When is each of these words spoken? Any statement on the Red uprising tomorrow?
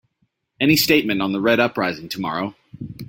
Any 0.59 0.77
statement 0.77 1.21
on 1.21 1.31
the 1.31 1.39
Red 1.39 1.59
uprising 1.59 2.09
tomorrow? 2.09 2.55